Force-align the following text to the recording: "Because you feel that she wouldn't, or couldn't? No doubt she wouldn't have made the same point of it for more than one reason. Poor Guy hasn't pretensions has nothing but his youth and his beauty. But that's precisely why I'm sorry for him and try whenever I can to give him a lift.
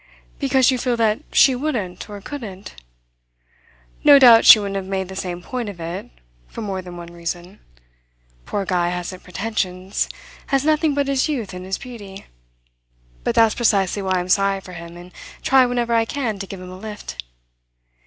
"Because 0.39 0.71
you 0.71 0.79
feel 0.79 0.97
that 0.97 1.19
she 1.31 1.53
wouldn't, 1.53 2.09
or 2.09 2.19
couldn't? 2.21 2.73
No 4.03 4.17
doubt 4.17 4.45
she 4.45 4.57
wouldn't 4.57 4.77
have 4.77 4.87
made 4.87 5.09
the 5.09 5.15
same 5.15 5.43
point 5.43 5.69
of 5.69 5.79
it 5.79 6.09
for 6.47 6.63
more 6.63 6.81
than 6.81 6.97
one 6.97 7.13
reason. 7.13 7.59
Poor 8.47 8.65
Guy 8.65 8.89
hasn't 8.89 9.21
pretensions 9.21 10.09
has 10.47 10.65
nothing 10.65 10.95
but 10.95 11.07
his 11.07 11.29
youth 11.29 11.53
and 11.53 11.63
his 11.65 11.77
beauty. 11.77 12.25
But 13.23 13.35
that's 13.35 13.53
precisely 13.53 14.01
why 14.01 14.13
I'm 14.15 14.29
sorry 14.29 14.59
for 14.59 14.73
him 14.73 14.97
and 14.97 15.11
try 15.43 15.67
whenever 15.67 15.93
I 15.93 16.05
can 16.05 16.39
to 16.39 16.47
give 16.47 16.59
him 16.59 16.71
a 16.71 16.79
lift. 16.79 17.23